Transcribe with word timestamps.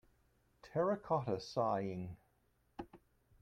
Terracotta 0.63 1.39
Sighing. 1.39 2.17